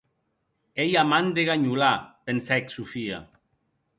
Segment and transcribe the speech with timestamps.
[0.85, 1.91] Ei a mand de ganholar,
[2.31, 3.21] pensèc Sofia.